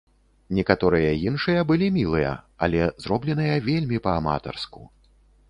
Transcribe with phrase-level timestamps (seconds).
[0.59, 2.31] Некаторыя іншыя былі мілыя,
[2.69, 4.81] але зробленыя вельмі па-аматарску.